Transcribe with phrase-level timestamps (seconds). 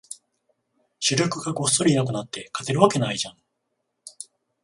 [0.97, 3.37] 主力がごっそりいなくなって、勝てるわけないじゃん